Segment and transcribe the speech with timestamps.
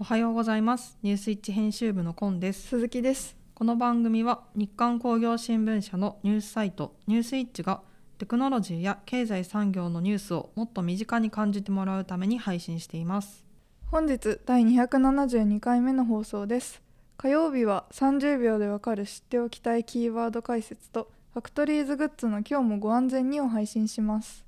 [0.00, 0.96] おはようございます。
[1.02, 2.68] ニュースイッチ編集部のコンです。
[2.68, 3.36] 鈴木です。
[3.52, 7.82] この番組は日刊工業新聞社のニュースサイトニュースイッチが
[8.16, 13.44] テクノロジーや経済産業のニュースをもっと身近に感じてもらうために配信しています。
[13.86, 16.80] 本日第272回目の放送です。
[17.16, 24.44] 火曜日は30秒でわかる知っておきたいキーワード解説とファクトリーズグッズの今日もご安全にを配信します。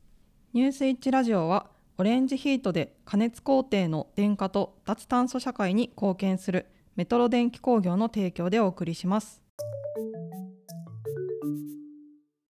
[0.53, 1.67] ニュースイッチラジオは
[1.99, 9.43] オレンジヒートで加熱工程の電化と脱炭素社会に貢献するメトロ電気工業の提供でお送りします。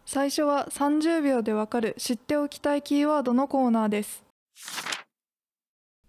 [0.07, 4.25] 最初は30秒でわかる知っておきたいキーワードのコーナーです。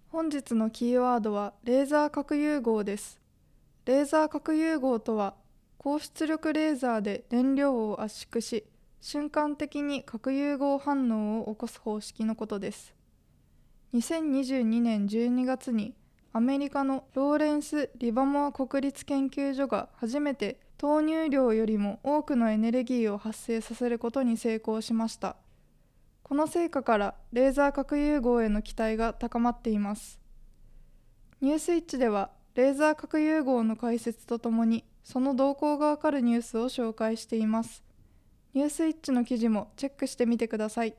[0.10, 3.20] 本日のキーワードはレーザー核融合です。
[3.86, 5.36] レーザー核融合とは
[5.78, 8.66] 高出力レーザーで燃料を圧縮し
[9.02, 12.94] 瞬間的に核融合反応を起こす方式のことです。
[13.94, 15.94] 2022年12月に
[16.32, 25.36] アメリカのローレンス・リバモア国立研究所が初めて投入量よりも多くのエネルギーを発生させることに成功しました。
[26.24, 30.22] この成果からレーザー核融合への期待が高まっています。
[31.42, 37.84] ニュースイッチではレーザー核融合の解説とともにその動向がわかるニュースを紹介しています。
[38.54, 40.96] ニュースイッチの記事もチェックしてみてください。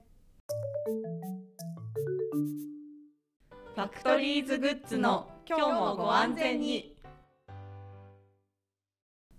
[3.75, 6.95] ファクトリーズグッズの今日もご安全に。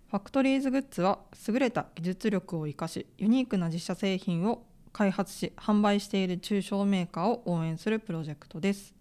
[0.08, 8.96] ファクトリーズグッズは優れた技術力を生かしユニークな自社製品を開発し販売している中小メーカーを応援するプロジェクトです。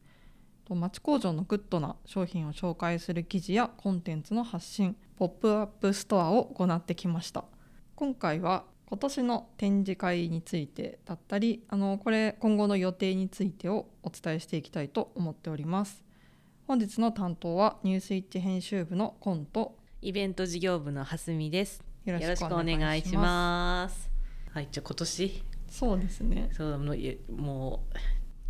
[0.68, 7.46] 町工場のグッドな商品を紹介する記事やコンテンツの発信ポップアップストアを行ってきました。
[7.94, 16.04] 今回は今年の展示会についてだったりあのこれ今後の予定についてをお伝えしていきたいと思っております。
[16.66, 21.82] 本日の担当はニュースイッチ編集部のコンとイベント事業部の蓮見です。
[22.04, 24.10] よろしくお願いします。
[24.50, 25.42] はいじゃあ今年？
[25.70, 26.50] そうですね。
[26.52, 27.84] そうも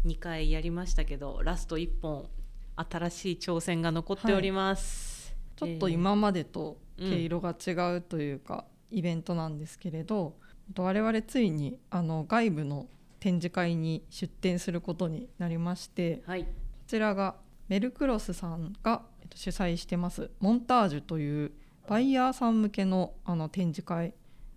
[0.04, 2.28] う2回やりましたけどラスト1本
[2.74, 10.36] 新しい挑戦が残っております、はい、ちょっと今までと毛色が違うというか、イベントなんですけれど
[10.76, 12.86] 我々ついにあの外部の
[13.20, 16.48] 展示会に出展することになりまして、はい、こ
[16.86, 17.36] ちらが
[17.68, 19.02] メルクロスさんが
[19.34, 21.52] 主催してますモンタージュという
[21.88, 24.14] バイヤーさん向けのあの展示会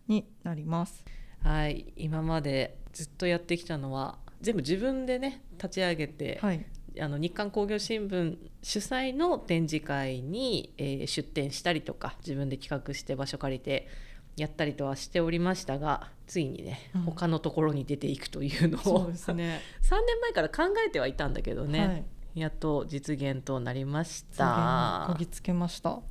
[0.08, 1.04] になります。
[1.44, 1.94] はい。
[1.96, 6.66] 今までずっとやってきたのは全部自分でね立ち上げて、はい、
[7.00, 13.88] あの日刊工業新聞主催の展示会に、えー、出展したりとか自分で企画して場所借りて
[14.36, 22.04] やったりとはしておりましたがついにね、うん、他のところに出ていくというのをそうね、 3年前から考えてはいたんだけどね、はい、
[22.36, 25.06] やっと実現となりました。
[25.08, 26.02] こぎつけました。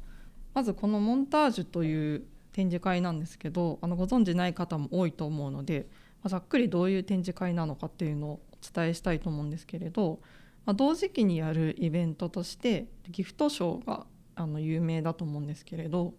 [0.54, 5.88] まずこのモンタージュという展示会なんですけどあのご存じない方も多いと思うので、
[6.22, 10.20] まあ、ざっくりどういう展示会なのかっていうのをお伝えしたいと思うんですけれど、
[10.64, 16.14] まあ、同時期にやるイベントとしてギフトショーがあの有名だと思うんですけれど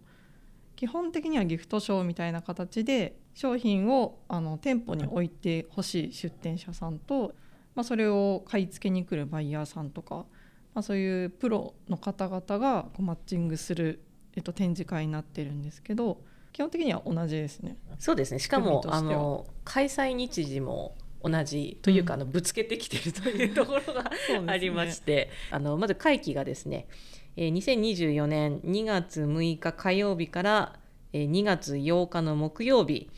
[0.76, 7.34] 基本的にはギフトショーみたいな形で商品をあの店舗に置いてほしい出店者さんと、
[7.74, 10.26] まあ、それを買い付けに来るバイヤーさんとか、
[10.74, 14.00] まあ、そういうプロの方々がこうマッチングする、
[14.34, 16.20] えっと、展示会になってるんですけど
[16.52, 17.76] 基本的には同じですね。
[17.98, 18.38] そうですね。
[18.38, 24.10] しかもあの開催日時も同じというか、あのぶつけてきてるというところが
[24.46, 26.86] ありまして、ね、あのまず会期がですね
[27.36, 30.72] え2024年2月6日火曜日から
[31.12, 33.10] 2月8日の木曜日、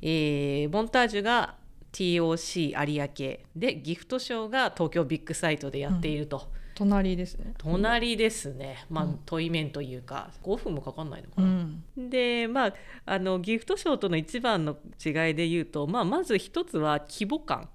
[0.00, 1.56] えー、モンタージュが
[1.92, 6.38] TOC 有明でギフトショーが東京ビッグサイトでやっていると。
[6.38, 6.62] うん。
[6.74, 7.52] 隣ですね。
[7.58, 8.86] 隣ですね。
[8.88, 12.74] まあ、うん、遠い面というか5分もかかんないのかな、うん、でまあ
[13.04, 17.68] あのギフトショーとの一番の違いで言うと、まあ、まず一つは規模感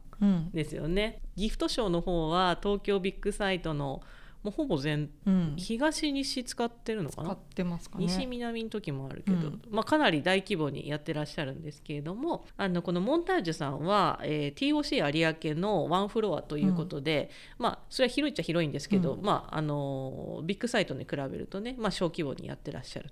[0.51, 4.01] ですよね、うん、ギフトショーの方は東京ビッグサイトの
[4.43, 7.29] もうほぼ全、うん、東西使ってるのかな？
[7.29, 17.29] 使ってますか、ね、西南の時もあるけど、うん、まあ、かなり大規模にやってらっしゃるんですけれどもあのこのモンタージュさんは、えー、TOC 有明のワンフロアということで、
[17.59, 23.09] うん、まあ、それは広いっちゃ広いんですけど、まあ、あのビッグサイトに比べるとね、まあ、小規模にやってらっしゃる。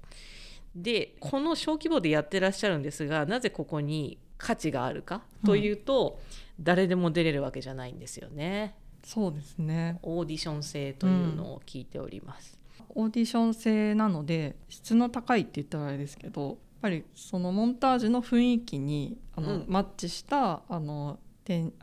[0.75, 6.19] でこの小規模でやってらっしゃるんですがなぜここに価値があるかというと、
[6.59, 8.75] 誰でも出れるわけじゃないんですよね。
[9.05, 9.99] そうですね。
[10.01, 12.57] オーディション制というのを聞いております、
[12.95, 21.19] うん、オーディション制なので質の高いって言ったらあれですけどやっぱりそのモンタージュの雰囲気にあの、うん、マッチしたあの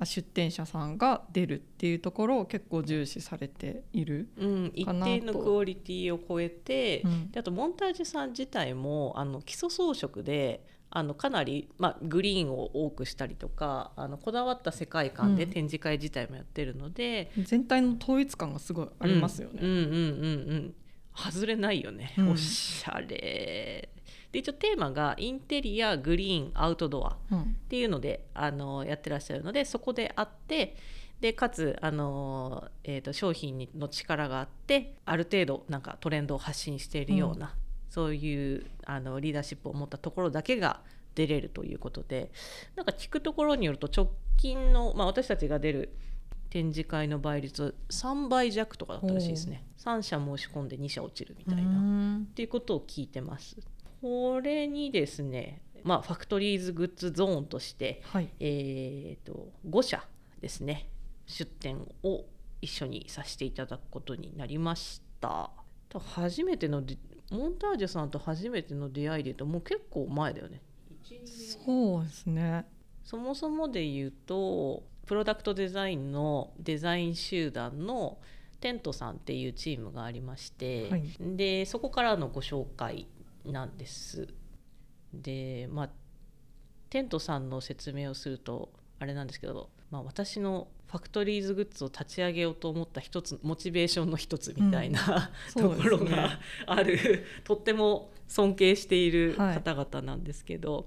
[0.04, 4.28] 出店者さんが出るっていうところを結構重視されている。
[4.36, 5.12] うん、一かなと。
[5.12, 7.30] 定のクオリティを超えて、うん。
[7.30, 15.50] であとモンタージュさん自体もあの基礎装飾であのかなり、まあ、グリーンを多くしたりとかあのこだわった世界観でうん。
[15.50, 19.60] 展示会自体もやってるので、全体の統一感がすごいありますよね。
[19.62, 20.74] うんうんうんうんうん。
[21.14, 22.30] 外れないよね、うん。
[22.30, 23.88] おしゃれ
[24.32, 27.42] で一応テーマがインテリアグリーンアウトドアうん。
[27.42, 30.76] っていうのであのやってらっしゃるのでそこであって
[31.20, 37.54] でかつあの、えー、と商品にの力があってある程度なんかトレンドを発信しているような、
[37.88, 40.80] そういうあのリーダーシップを持ったところだけが
[41.14, 42.32] 出れるということで
[42.74, 45.94] なんか聞くところによると直近の、まあ、私たちが出る
[46.50, 49.64] 展示会の倍率は3倍弱とかだったらしいですね。
[49.78, 51.70] 3社申し込んで2社落ちるみたいな。
[51.70, 52.26] うん。
[52.30, 53.56] っていうことを聞いてます。
[54.02, 60.04] これにですね、まあ、ファクトリーズグッズゾーンとして、はいえー、と5社
[60.40, 60.88] ですね
[61.26, 62.24] 出店を
[62.60, 65.50] 一緒にさせていただくことになりました。
[65.88, 66.96] と初めてので
[67.30, 70.60] モンタージュさんと初めての出会いでいうともう結構前だよね。
[71.64, 72.66] そうですね。
[73.04, 78.18] そもそもで言うとプロダクトデザインのデザイン集団の
[78.60, 83.06] テントさんっていうチームがありまして、はいでそこからのご紹介
[83.44, 84.28] なんです。
[85.12, 85.90] でまあ
[86.90, 95.62] テントさんの説明をするとあれなんですけど、まあ、私のファクトリーズグッズを立ち上げようと思った一つモチベーションの一つみたいな、うん。
[95.62, 100.86] ところがある、とっても尊敬しているはい方々なんですけど、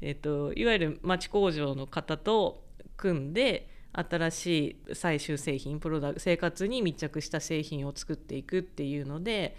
[0.00, 2.64] えっといわゆる町工場の方と
[2.96, 4.46] 組んで新し
[4.90, 9.54] い最終製品プロダク生活に密着した製品を作っていくっていうので、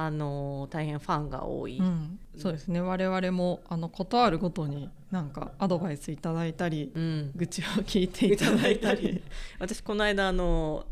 [0.00, 2.80] あの大変ファンが多い、うん、そうですね。
[2.80, 7.32] 我々もあのことあるごとになんかアドバイスいただいたり、うん。
[7.34, 9.20] 愚痴を聞いていただいたり。
[9.58, 10.86] 私この間あの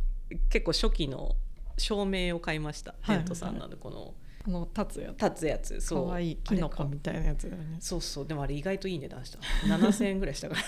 [0.49, 1.37] 結構初期の
[1.79, 3.19] 照明を買いました、はい。
[3.19, 4.15] テントさんなのこの
[4.45, 5.25] あの立つやつ。
[5.25, 5.81] 立つやつ。
[5.81, 6.09] そう。
[6.09, 7.77] 可愛いキノコみたいなやつだよね。
[7.79, 8.27] そうそう。
[8.27, 9.39] でもあれ意外といい値段した。
[9.69, 10.63] 7000円ぐらいしたから。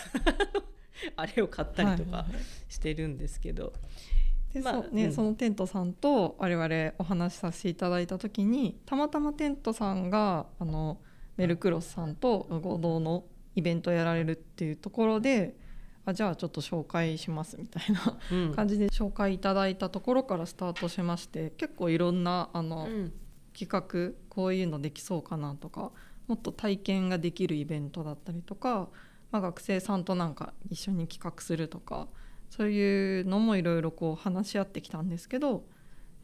[1.17, 2.45] あれを買ったりとかはいはいはい。
[2.69, 3.73] してるんですけど、
[4.53, 5.13] で、まあそうね、うん。
[5.13, 10.99] そのテントさんと我々お話しさせていただいた時にたまたまテントさんがあの
[11.37, 13.25] メルクロスさんと合同の
[13.55, 15.57] イベントやられるっていうところで
[16.05, 18.55] あじゃあちょっと紹介しますみたいなうん。
[18.55, 23.13] 感じで紹介いただいたところからスタートしまして結構いろんなあの、うん。
[23.59, 25.91] 企画こういうのできそうかなとか
[26.29, 28.89] もっと体験ができるイベントだったりとか、
[29.33, 32.07] まあ、学生さんとなんか一緒に企画するとか
[32.51, 35.65] そういうのもいろいろこう話し合ってきたんですけど、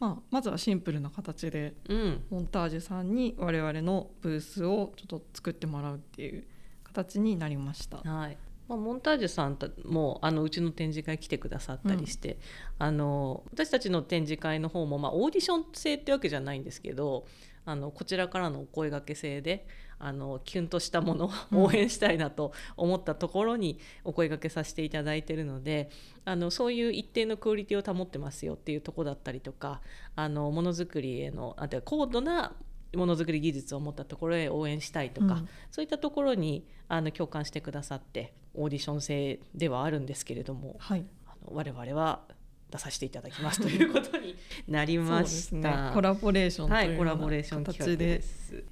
[0.01, 2.25] まあ、まずはシンプルな形でうん。
[2.31, 6.45] モンタージュさんに我々のブースをちょっと作ってもらうっていう
[6.83, 7.99] 形になりました。
[7.99, 8.37] はい。
[8.69, 12.39] まあ、モンタージュさんたもあのうちの展示会来てくださったりして、
[12.79, 17.27] あの私たちの展示会の方も、まあ、オーディション制ってわけじゃないんですけど
[17.67, 19.67] あのこちらからのお声掛け制で
[19.99, 21.59] あのキュンとしたものうん。
[21.59, 25.89] を応援したいなと思ったところにお声掛けさせていただいてるので
[26.25, 29.81] あのそういう一定のクオリティを保ってますよっていうところだったりとか
[30.17, 32.55] あのものづくりへのあてか高度な
[32.95, 35.49] ものづくり技術を持ったところへ応援したいとか、うん。
[35.71, 41.05] そういったところにあの共感してくださってオーディション制ではあるんですけれどもはい。
[41.27, 42.23] あの我々は
[42.75, 44.37] 出させていただきます ということに
[44.69, 45.93] なりましですねた。
[45.95, 48.21] コラボレーションとはいいうコラボようなレーション企画形で。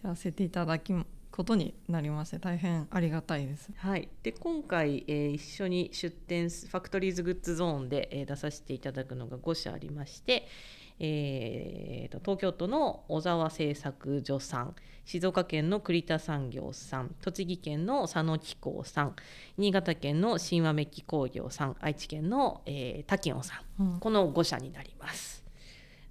[0.03, 3.71] やらせていただくことになりまして大変ありがたいです。
[3.77, 10.47] はい、で今回、えー一緒に出展すファクトリーズグッズゾーンで、えー出させていただくのが5社ありまして、
[11.03, 19.17] えーと東京都の小沢製作所さん静岡県の栗田産業さん栃木県の佐野機工さん
[19.59, 24.01] 新潟県の神話メッキ工業さん愛知県の、えー、タキオンさんうん。
[24.01, 25.45] この5社になります。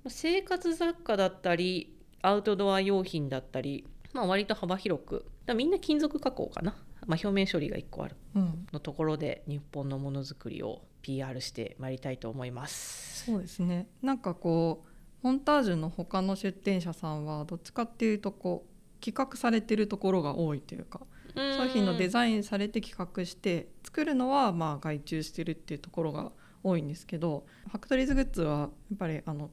[0.08, 8.68] 生活雑貨だったりアウトドア用品だったり、まあ、割と幅広くみんな金属加工かな、まあ、表面処理が1個あるうん。
[8.74, 13.26] のところで日本のものづくりを PR してまいりたいと思います。
[13.26, 13.88] そうですね。
[14.02, 14.88] なんかこう
[15.22, 21.02] モンタージュの他の出店者さんはどっちかっていうとこう企画されてるところが多いというか
[21.36, 26.32] 商品のデザインされて企画して作るのはまあ外注してるっていうところが
[26.64, 29.50] 多いんですけどファクトリーズグッズはやっぱりあの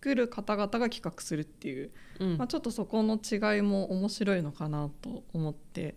[0.00, 1.90] 作る方々が企画するっていう、
[2.20, 2.38] うん。
[2.38, 5.96] まあ、ちょっとそこの違いも面白いのかなと思って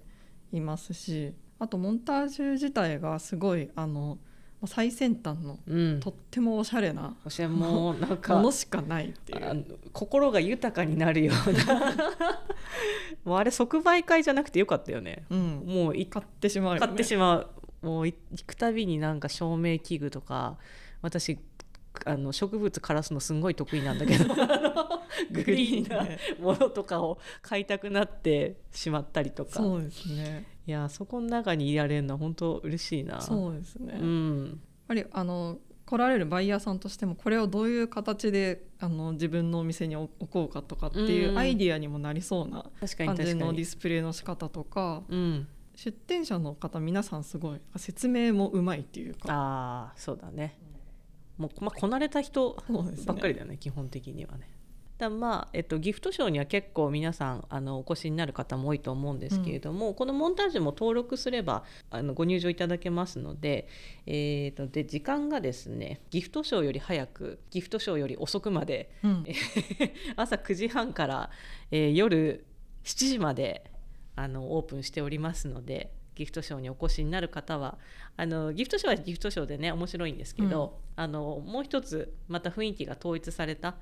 [0.52, 4.18] いますしあとモンタージュ自体がすごいあの
[4.68, 6.00] 最先端のうん。
[6.00, 9.66] とってもおしゃれな私はもうなんかものしかないっていう。
[9.92, 11.96] 心が豊かになるような。
[13.26, 15.26] もうあれ即売会じゃなくてよかったよね。
[15.30, 17.50] うん、もうい買ってしまうよね、買ってしまう。
[17.82, 20.58] もうい行くたびになんか照明器具とか
[21.02, 21.40] 私
[22.06, 24.34] あの植物枯らすのすんごい得意なんだけど
[25.32, 26.08] グリーンな
[26.40, 29.54] ものとかを買いたくなってしまったりとか。
[29.54, 33.22] そうですねいやそこの中にいられるのは本当嬉しいな。
[33.22, 42.66] そうですね、うやっんぱりあの来られるバイヤーさんとしてもこれをどういう形であの自分のお店に置こうかとかっていうアイディアにもなりそうな
[42.98, 45.48] 感じのディスプレイの仕方とかうん。
[45.74, 49.34] 出店者の方皆さんすごい説明もうまいっていうか。
[49.34, 50.58] ああそうだね。
[51.38, 52.56] もう、まあ、こなれた人
[53.08, 54.48] ばっかりだよね基本的にはね。
[55.02, 63.68] だまあえっと、ギフトショーには結構皆さんあのお越しになる方も多いと思うんですけれども、このモンタージュも登録すればあのご入場いただけますので,、
[64.06, 69.26] えー、とで時間がですねギフトショーより早くギフトショーより遅くまでうん。
[70.16, 71.32] 朝9時半から、
[71.72, 72.46] えー夜
[72.84, 73.70] 7時まで
[74.16, 77.78] あのオープンしておりますのでギフトショーにお越しになる方は
[78.18, 83.76] あのギフトショーはギフトショーでね面白いんですけど、あのもう一つまた雰囲気が統一された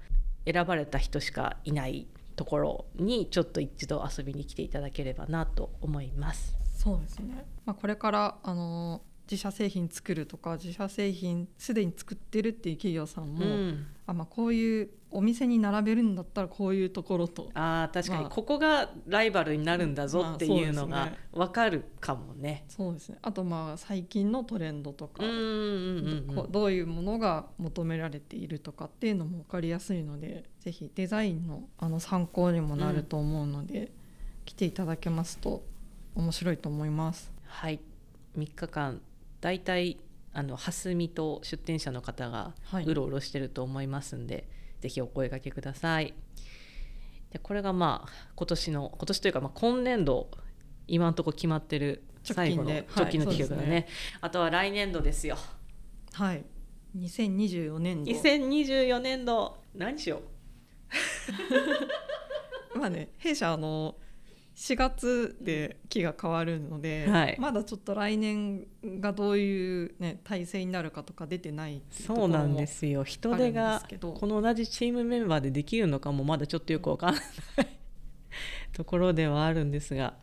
[0.45, 6.57] 選ばれた人しかいないところにちょっと一度遊びに来ていただければなと思います。
[6.77, 17.49] そうですね、まあ、これからあの自社製品作るとか自社製品すでに作ってるっていう企業さんも、うん、あまあ、こういうお店に並べるんだったらこういうところと。
[17.53, 18.29] あー確かにまあ。
[18.29, 22.65] ここがライバルになるんだぞっていうのが分かるかもね。
[22.67, 23.17] そうですね。
[23.21, 33.91] あとまあ最近のトレンドとか、うんどういうものが求められているとかっていうのも分かりやすいのでぜひデザインのあの参考にもなると思うので、
[34.45, 35.63] 来ていただけますと
[36.15, 37.31] 面白いと思います。
[37.45, 37.79] はい、
[38.37, 39.01] 3日間
[39.41, 39.97] だいたい
[40.33, 42.85] あの蓮見と出店者の方がはい。
[42.85, 44.47] うろうろしてると思いますんで、
[44.79, 46.13] ぜひお声掛けください。
[47.31, 50.29] でこれがまあ今年の今年というかまあ今年度
[50.87, 55.37] 今のところ決まってる最後の直近のはい企画だね,、そうですあとは来年度ですよ。
[56.13, 56.43] はい。
[56.97, 58.11] 2024年度。
[58.11, 59.57] 2024年度。
[59.75, 60.21] 何しよ
[62.75, 63.95] まあね弊社あの
[64.59, 67.37] 4月で期が変わるので、はい。
[67.39, 73.05] まだちょっと来年がどういう、ね、体制になるかとか出てないそうなんですよ。
[73.05, 77.23] 人手がこの同じチームメンバーでできるのかもまだちょっとよくわからない
[78.73, 80.15] ところではあるんですが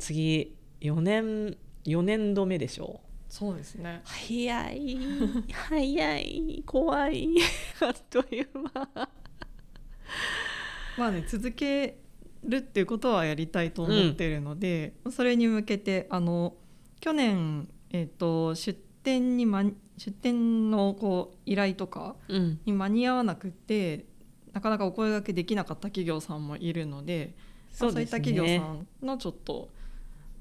[0.00, 4.00] 次4年4年度目でしょそうですね。
[4.04, 4.98] 早い。
[5.68, 6.62] 早い。
[6.66, 7.28] 怖い。
[7.80, 8.88] あっという間。
[10.98, 12.07] まあね続け
[12.44, 16.54] るっていうことはやりたいと思っているので、それに向けてあの
[17.00, 19.64] 去年、えっと出店に、ま、
[19.96, 22.60] 出店のこう依頼とかうん。
[22.64, 24.04] に間に合わなくて
[24.52, 27.34] なかなかお声掛けできなかった企業さんもいるので
[27.80, 29.68] まあそういった企業さんのちょっと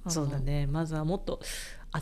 [0.10, 0.68] そうだね。
[0.68, 1.42] まずはもっと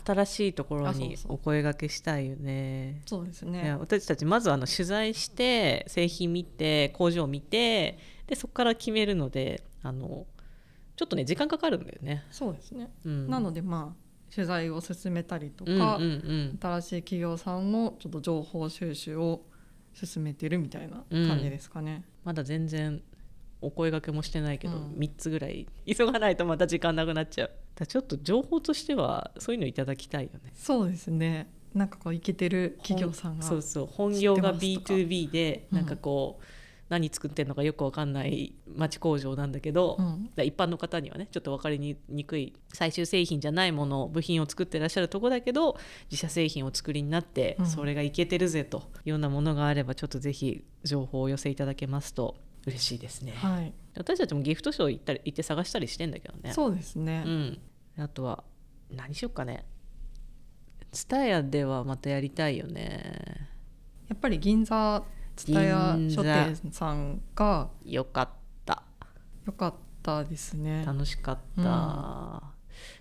[0.04, 3.02] 新しいところにお声掛けしたいよね。
[3.06, 3.76] そうですね。
[3.78, 10.26] 私たちまずあの取材して製品見て工場見てでそこから決めるのであの
[10.96, 12.24] ちょっとね時間かかるんだよね。
[12.30, 16.58] そうですね、うん、なのでまあ取材を進めたりとうんか、うんうん。
[16.60, 19.42] 新しい企業さんのちょっと情報収集を
[19.94, 22.04] 進めてるみたいな感じですかね。
[22.24, 23.02] まだ全然
[23.60, 24.92] お声掛けもしてないけど、うん。
[24.94, 27.50] 3つぐらい急がないとまた時間なくなっちゃう。
[27.76, 30.52] だちょっと情報としてはそういうのいただきたいよね。
[30.54, 31.50] そうですね。
[31.74, 34.94] なんかこうイケてる企業さんがそうそう本業が知ってますとか。
[34.94, 36.44] B2B でうんなんかこう、
[36.88, 40.30] 何作ってるのかよくわかんない町工場なんだけど、うん。
[40.44, 41.78] 一般の方にはねちょっと分かり
[42.08, 45.76] にくい最終製品じゃないもの部品を作ってらっしゃるとこだけど
[46.10, 47.66] 自社製品を作りになって、うん。
[47.66, 56.52] それがいけてるぜというようなものがあればちょっとぜひ情報をお寄せいただけますと嬉しいですね、はい、私たちもギフトショー行ったり行って探したりしてんだけどね。
[56.52, 57.60] そうですね、うん、
[57.98, 58.42] あとは
[58.90, 59.64] 何しよっかね。
[60.92, 63.48] 蔦屋ではまたやりたいよね。
[64.08, 65.02] やっぱり銀座
[65.36, 68.28] 蔦屋書店さんがよかっ
[68.64, 68.82] た。
[69.46, 70.84] 良かったですね。
[70.84, 72.42] 楽しかった、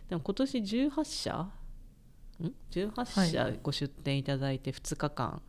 [0.10, 1.34] でも今年18社？
[1.34, 1.52] ん
[2.72, 5.42] ？18社ご出店いただいて2日間、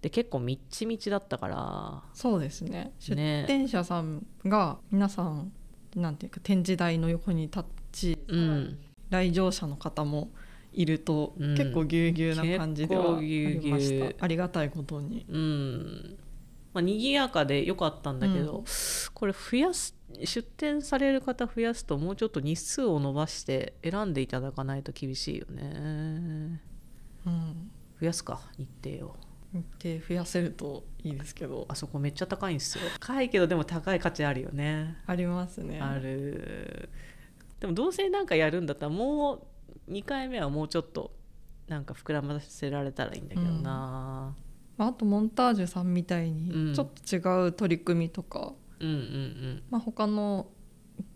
[0.00, 2.02] で結構みっちみちだったから。
[2.14, 2.92] そうですね。
[3.00, 5.52] 出ね店者さんが皆さん
[5.96, 8.78] なんていうか展示台の横に立ち、うん。
[9.10, 10.30] 来場者の方も
[10.72, 11.56] いると、うん。
[11.56, 14.24] 結構ぎゅうぎゅうな感じではありました。
[14.24, 15.24] ありがたいことに。
[15.28, 16.18] うん。
[16.72, 18.64] まあ賑やかでよかったんだけど、うん。
[19.14, 26.60] これ増やす出店される方増やすともうちょっと日数を伸ばして選んでいただかないと厳しいよね。
[27.26, 27.70] うん。
[28.00, 29.16] 増やすか日程を。
[29.80, 31.66] で増やせるといいですけど。
[31.68, 32.84] あそこめっちゃ高いんですよ。
[32.98, 34.96] 高いけどでも高い価値あるよね。
[35.06, 35.78] ありますね。
[35.80, 36.88] ある。
[37.60, 39.46] でもどうせなんかやるんだったらもう
[39.88, 41.12] 2回目はもうちょっと
[41.68, 44.34] なんか膨らませられたらいいんだけどな、
[44.76, 46.70] まあ、あとモンタージュさんみたいうん。
[46.70, 49.62] にちょっと違う取り組みとか、うん、うんうん。
[49.70, 50.48] まあ、他の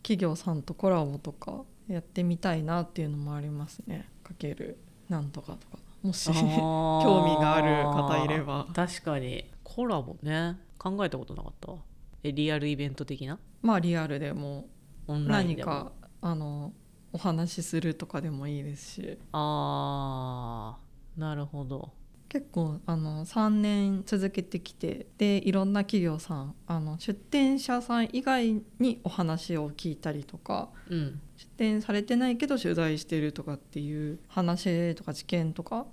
[0.03, 4.09] 企業さんとコラボとかやってみたいなっていうのもありますね。
[4.25, 5.79] かけるなんとかとか。
[6.03, 6.35] もし興
[7.03, 8.67] 興味がある方いれば。
[8.75, 9.45] 確かに。
[9.63, 10.59] コラボね。
[10.79, 11.73] 考えたことなかった？
[11.73, 11.79] わ
[12.23, 13.39] えリアルイベント的な？
[13.63, 14.69] まあリアルでも
[15.09, 15.71] オンラインでも。
[15.71, 16.73] 何かあの
[17.17, 19.19] お話しするとかでもいいですし。
[19.33, 21.93] あーなるほど。
[22.29, 31.21] 結構あの3年続けてきてでいろんな企業さんあの出店者さん以外にお話を聞いたりとかうん。
[31.37, 35.87] 出店されてないけど取材してるとかっていう話とか知見とか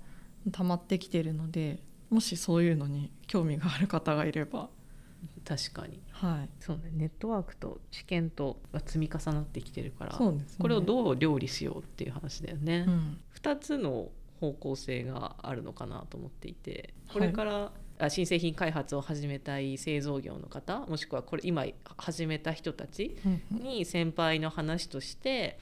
[0.52, 4.68] 溜まってきてるのでもしそういうのに興味がある方がいれば
[5.44, 6.00] 確かに。
[6.10, 6.48] はい。
[6.60, 6.90] そうね。
[6.92, 10.56] ネットワークと知見とが積み重なってきてるからそうですね。
[10.60, 13.20] これをどう料理しようっていう話だよね、うん。
[13.40, 14.10] 2つの
[14.40, 21.64] 方向性があるのかなと思っていてはいこれから、あ新製品開発を始めたい製造業の方もしくはこれ今
[21.96, 25.58] 始めた人たちうんに先輩の話として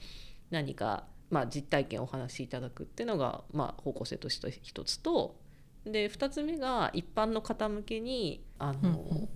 [0.49, 5.35] 何か、まあ、実体験をお話しいただくっていうのが、まあ、方向性として一つと
[5.85, 9.27] で2つ目が一般の方向けにあの、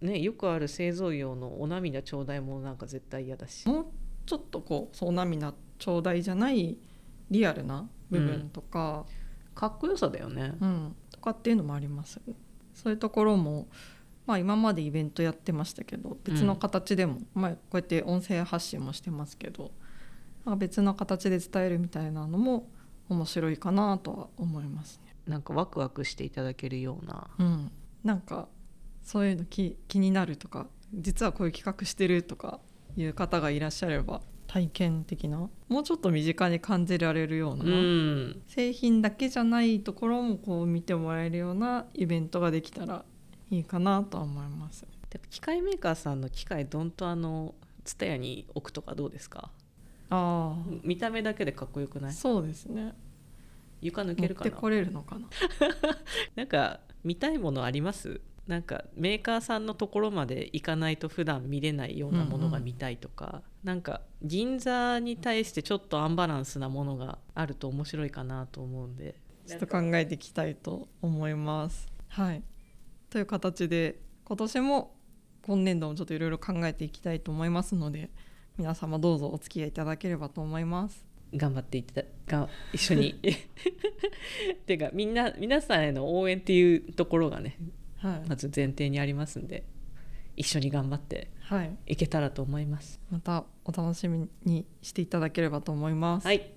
[0.00, 3.66] ね、よくある製造業のお涙ちょうだいもなんか絶対嫌だし。
[3.66, 3.86] もう
[4.26, 6.78] ちょっとこうそう涙ちょうだいじゃない
[7.30, 9.06] リアルな部分とか、
[9.54, 10.54] かっこよさだよね。
[10.60, 10.96] うん。
[11.10, 12.20] とかっていうのもあります。
[12.74, 13.68] そういうところも、
[14.26, 19.70] まあ、今までイベントやってましたけど別の形でも、まあ、こうやって音声発信もしてますけど
[20.44, 22.68] なんか別の形で伝えるみたいなのも
[23.08, 25.14] 面白いかなとは思いますね。
[25.26, 27.28] なんかワクワクしていただけるような。
[27.38, 27.72] うん、
[28.04, 28.48] なんか
[29.06, 32.58] そういうの気気になるとか実はこういう企画してるとか
[32.96, 35.48] いう方がいらっしゃれば体験的な？
[35.68, 38.42] もうちょっと身近に感じられるような、うん。
[38.48, 43.04] 製品だけじゃないところもこう見てもらえるようなイベントができたら
[43.50, 44.86] いいかなとは思います。
[45.10, 49.50] で機械メーカーさんの機械どんとあのツタヤに置くとかどうですか？
[50.10, 52.10] あ見た目だけでかっこよくない？
[52.10, 52.94] あそうですね。
[53.80, 54.50] 床抜持けるかな？
[54.50, 55.28] ってこれるのかな？
[56.34, 58.20] なんか見たいものあります？
[58.46, 71.88] なんかメーカーさんのところまで行かないと普段見れないようなものが見たいとか、なんか銀座に対してちょっとアンバランスなものがあると面白いかなと思うんでちょっと考えていきたいと思います。
[72.08, 72.42] はい
[73.10, 74.96] という形で今年も
[75.42, 78.10] 今年度もちょっといろいろ考えていきたいと思いますので
[78.56, 81.04] 皆様どうぞお付き合いいただければと思います。
[81.34, 83.14] 頑張っていただが一緒にっ
[84.64, 87.58] ていうかみんな皆さんへの応援っていうところがね
[87.98, 89.64] はい、まず前提にありますんで
[90.36, 93.00] 一緒に頑張ってはい、いけたらと思います。
[93.08, 96.26] またお楽しみにしていただければと思います。
[96.26, 96.56] はい、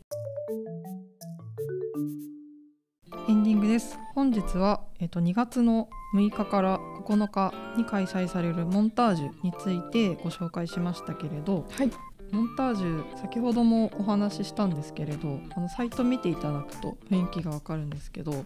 [3.28, 4.00] エンディングです。
[4.16, 11.92] 本日は、えっと2月の6日から9日に開催されるモンタージュについてご紹介しましたけれどはい。
[12.32, 18.46] モンタージュ先ほどもお話ししたんですけれどあのサイト見ていただくと雰囲気がわかるんですけど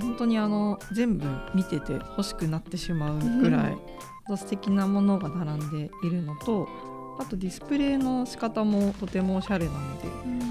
[0.00, 3.76] 本当にあの全部見てて欲しくなってしまうぐらい
[4.36, 6.68] 素敵なものが並んでいるのと
[7.18, 10.08] あとディスプレイの仕方もとてもおしゃれなので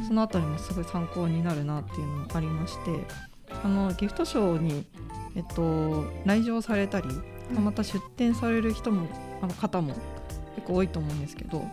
[0.07, 2.91] そのあたりもすごい参考になるなっていうのもありまして
[3.63, 4.85] あのギフトショーに、
[5.35, 7.07] えっと、来場されたり、
[7.53, 9.07] また出店される人も
[9.41, 9.93] あの方も
[10.55, 11.63] 結構多いと思うんですけど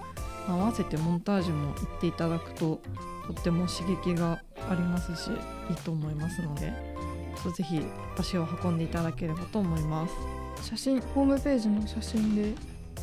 [0.49, 2.81] 合わせてモンタージュも行っていただくと
[3.27, 6.73] とっても刺激がありますしいいと思いますので
[7.43, 7.81] とぜひ
[8.19, 10.15] 足を運んでいただければと思います。
[10.63, 12.55] 写真ホームページの写真で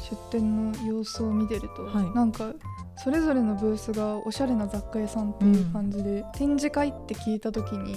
[0.10, 2.15] 出店の様子を見てると、はい。
[2.15, 2.54] なんか
[2.98, 7.94] それぞれのブースがおしゃれな雑貨屋さんっていう感じで、展示会って聞いた時に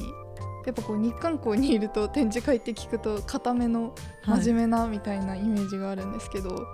[0.66, 3.94] やっぱこう日韓校にいると展示会って聞くと固めの
[4.24, 6.66] 真面目なみたいなイメージがあるんですけど、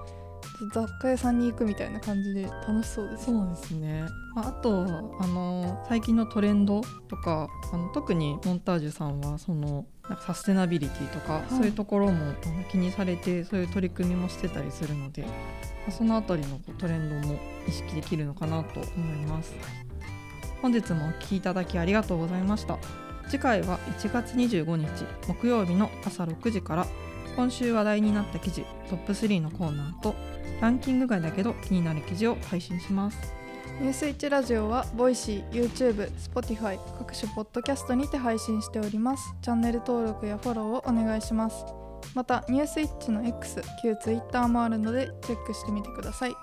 [0.72, 4.82] 雑貨屋さんに行くみたいな感じで楽しそうですそうですね、まあ、あと
[5.20, 11.54] あの最近のトレンドとかあの特にモンタージュさんはそのなんかサステナビリティとか、い。
[11.54, 12.34] そういうところも
[12.70, 15.28] 気にされてそういう取り組みもしてたりするので、ま
[15.88, 19.54] あそのあたりのトレンドも意識できるのかなと思います。
[20.62, 22.78] 本日もお聞きいただきありがとうございました。
[23.28, 24.88] 次回は1月25日
[25.28, 26.86] 木曜日の朝6時から
[27.36, 30.16] 今週話題になった記事トップ3のコーナーと
[30.60, 33.18] ランキング外だけど気になる記事を配信します。
[33.80, 39.34] ニュースイッチラジオはボイシー、YouTube、Spotify 各種ポッドキャストにて配信しております。
[39.40, 41.64] チャンネル登録やフォローをお願いします。
[42.14, 46.34] またニュースイッチの X、旧 Twitter もあるのでチェックしてみてください。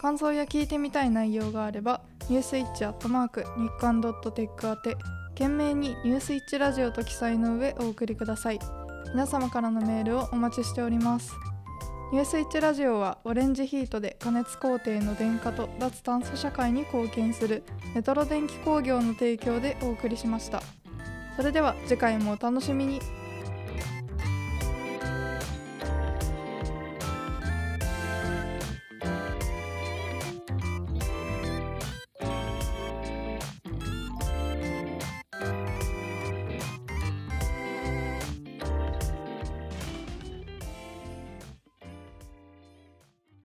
[0.00, 4.96] 感想や聞いてみたい内容があればニュースイッチアットマーク日刊ドットテック宛て
[5.30, 8.60] 懸命にニュースイッチラジオと記載の上お送りください。
[9.12, 11.32] 皆様からのメールをお待ちしております。
[12.10, 17.62] ニュースイッチラジオはオレンジヒートで加熱工程の電化と脱炭素社会に貢献する
[17.94, 20.62] メトロ電気工業の提供でお送りしました。
[21.36, 23.17] それでは次回もお楽しみに。